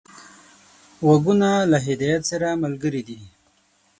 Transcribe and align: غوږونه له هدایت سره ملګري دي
غوږونه 1.05 1.49
له 1.71 1.77
هدایت 1.87 2.21
سره 2.31 2.47
ملګري 2.63 3.01
دي 3.07 3.19